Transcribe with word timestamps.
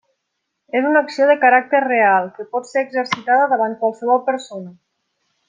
És 0.77 0.85
una 0.91 1.01
acció 1.07 1.27
de 1.31 1.35
caràcter 1.43 1.81
real, 1.83 2.31
que 2.39 2.47
pot 2.57 2.67
ser 2.71 2.85
exercitada 2.85 3.47
davant 3.53 3.77
qualsevol 3.85 4.25
persona. 4.33 4.75